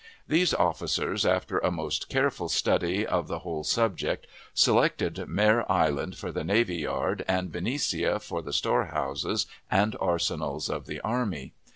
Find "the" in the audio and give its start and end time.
3.27-3.37, 6.31-6.43, 8.41-8.49, 10.87-11.01